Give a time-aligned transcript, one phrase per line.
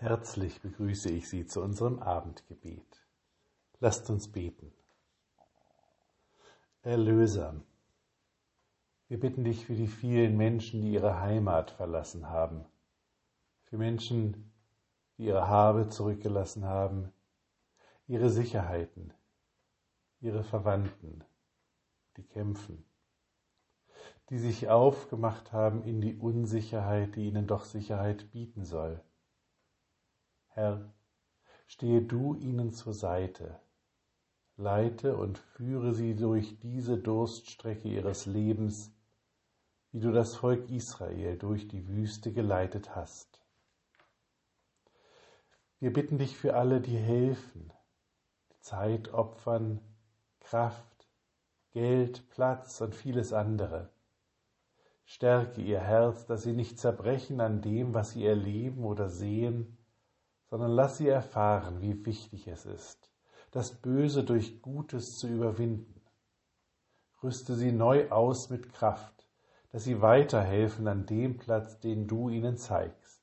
[0.00, 3.06] Herzlich begrüße ich Sie zu unserem Abendgebet.
[3.80, 4.72] Lasst uns beten.
[6.80, 7.60] Erlöser,
[9.08, 12.64] wir bitten dich für die vielen Menschen, die ihre Heimat verlassen haben,
[13.64, 14.50] für Menschen,
[15.18, 17.12] die ihre Habe zurückgelassen haben,
[18.06, 19.12] ihre Sicherheiten,
[20.22, 21.24] ihre Verwandten,
[22.16, 22.86] die kämpfen,
[24.30, 29.02] die sich aufgemacht haben in die Unsicherheit, die ihnen doch Sicherheit bieten soll
[30.60, 30.92] Herr,
[31.68, 33.58] stehe du ihnen zur Seite,
[34.58, 38.92] leite und führe sie durch diese Durststrecke ihres Lebens,
[39.90, 43.40] wie du das Volk Israel durch die Wüste geleitet hast.
[45.78, 47.72] Wir bitten dich für alle, die helfen,
[48.60, 49.80] Zeit opfern,
[50.40, 51.08] Kraft,
[51.70, 53.88] Geld, Platz und vieles andere.
[55.06, 59.78] Stärke ihr Herz, dass sie nicht zerbrechen an dem, was sie erleben oder sehen,
[60.50, 63.10] sondern lass sie erfahren, wie wichtig es ist,
[63.52, 66.00] das Böse durch Gutes zu überwinden.
[67.22, 69.28] Rüste sie neu aus mit Kraft,
[69.70, 73.20] dass sie weiterhelfen an dem Platz, den du ihnen zeigst.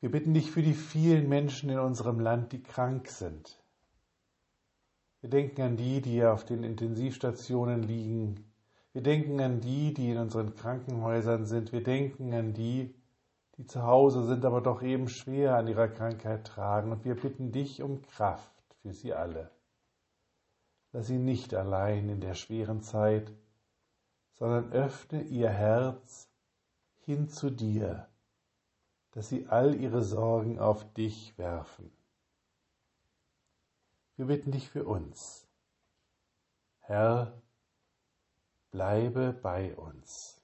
[0.00, 3.62] Wir bitten dich für die vielen Menschen in unserem Land, die krank sind.
[5.20, 8.52] Wir denken an die, die auf den Intensivstationen liegen.
[8.92, 11.72] Wir denken an die, die in unseren Krankenhäusern sind.
[11.72, 12.94] Wir denken an die,
[13.56, 16.92] die zu Hause sind, aber doch eben schwer an ihrer Krankheit tragen.
[16.92, 18.52] Und wir bitten dich um Kraft
[18.82, 19.50] für sie alle.
[20.92, 23.32] Lass sie nicht allein in der schweren Zeit,
[24.32, 26.28] sondern öffne ihr Herz
[27.04, 28.08] hin zu dir,
[29.12, 31.90] dass sie all ihre Sorgen auf dich werfen.
[34.16, 35.46] Wir bitten dich für uns.
[36.80, 37.40] Herr,
[38.70, 40.43] bleibe bei uns.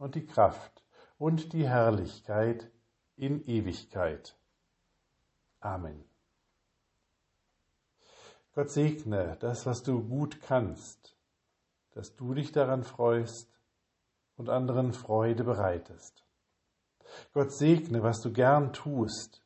[0.00, 0.82] und die Kraft
[1.18, 2.72] und die Herrlichkeit
[3.16, 4.34] in Ewigkeit.
[5.60, 6.04] Amen.
[8.54, 11.14] Gott segne das, was du gut kannst,
[11.90, 13.60] dass du dich daran freust
[14.36, 16.24] und anderen Freude bereitest.
[17.34, 19.42] Gott segne, was du gern tust,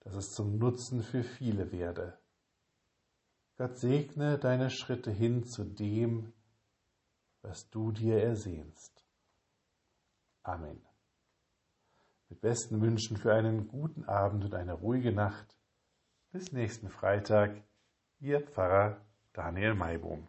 [0.00, 2.18] dass es zum Nutzen für viele werde.
[3.56, 6.34] Gott segne deine Schritte hin zu dem,
[7.40, 8.99] was du dir ersehnst.
[10.42, 10.80] Amen.
[12.28, 15.56] Mit besten Wünschen für einen guten Abend und eine ruhige Nacht.
[16.30, 17.62] Bis nächsten Freitag,
[18.20, 20.28] Ihr Pfarrer Daniel Maibohm.